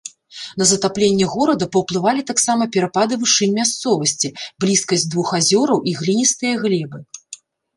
На 0.59 0.65
затапленне 0.69 1.25
горада 1.33 1.65
паўплывалі 1.75 2.21
таксама 2.31 2.63
перапады 2.77 3.13
вышынь 3.25 3.55
мясцовасці, 3.59 4.33
блізкасць 4.65 5.07
двух 5.13 5.27
азёраў 5.41 5.79
і 5.93 5.97
гліністыя 6.01 6.53
глебы. 6.67 6.99